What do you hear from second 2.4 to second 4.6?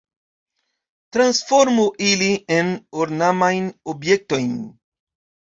en ornamajn objektojn!